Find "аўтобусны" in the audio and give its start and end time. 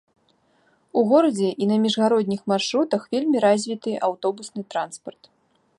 4.09-4.61